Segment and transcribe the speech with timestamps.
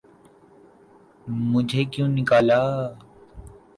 [1.51, 2.61] 'مجھے کیوں نکالا؟